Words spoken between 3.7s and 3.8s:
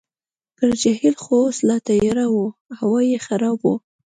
وه.